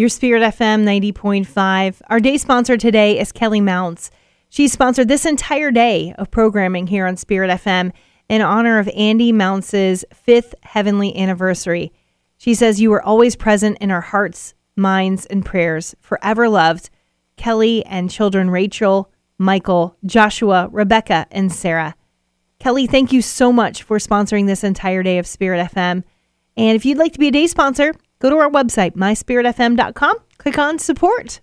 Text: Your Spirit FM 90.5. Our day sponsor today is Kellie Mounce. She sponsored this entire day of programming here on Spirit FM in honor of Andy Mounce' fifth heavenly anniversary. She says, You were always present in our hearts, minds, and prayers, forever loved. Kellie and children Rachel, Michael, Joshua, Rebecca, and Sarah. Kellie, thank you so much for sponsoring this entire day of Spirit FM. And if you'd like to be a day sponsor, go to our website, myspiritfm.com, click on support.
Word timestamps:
Your 0.00 0.08
Spirit 0.08 0.42
FM 0.54 0.82
90.5. 1.12 2.00
Our 2.08 2.20
day 2.20 2.38
sponsor 2.38 2.78
today 2.78 3.18
is 3.18 3.32
Kellie 3.32 3.60
Mounce. 3.60 4.10
She 4.48 4.66
sponsored 4.66 5.08
this 5.08 5.26
entire 5.26 5.70
day 5.70 6.14
of 6.16 6.30
programming 6.30 6.86
here 6.86 7.06
on 7.06 7.18
Spirit 7.18 7.50
FM 7.50 7.92
in 8.26 8.40
honor 8.40 8.78
of 8.78 8.88
Andy 8.96 9.30
Mounce' 9.30 10.06
fifth 10.14 10.54
heavenly 10.62 11.14
anniversary. 11.14 11.92
She 12.38 12.54
says, 12.54 12.80
You 12.80 12.88
were 12.88 13.02
always 13.02 13.36
present 13.36 13.76
in 13.82 13.90
our 13.90 14.00
hearts, 14.00 14.54
minds, 14.74 15.26
and 15.26 15.44
prayers, 15.44 15.94
forever 16.00 16.48
loved. 16.48 16.88
Kellie 17.36 17.84
and 17.84 18.10
children 18.10 18.48
Rachel, 18.48 19.12
Michael, 19.36 19.98
Joshua, 20.06 20.70
Rebecca, 20.72 21.26
and 21.30 21.52
Sarah. 21.52 21.94
Kellie, 22.58 22.86
thank 22.86 23.12
you 23.12 23.20
so 23.20 23.52
much 23.52 23.82
for 23.82 23.98
sponsoring 23.98 24.46
this 24.46 24.64
entire 24.64 25.02
day 25.02 25.18
of 25.18 25.26
Spirit 25.26 25.70
FM. 25.72 26.04
And 26.56 26.74
if 26.74 26.86
you'd 26.86 26.96
like 26.96 27.12
to 27.12 27.18
be 27.18 27.28
a 27.28 27.32
day 27.32 27.46
sponsor, 27.46 27.92
go 28.20 28.30
to 28.30 28.36
our 28.36 28.50
website, 28.50 28.92
myspiritfm.com, 28.92 30.16
click 30.38 30.58
on 30.58 30.78
support. 30.78 31.40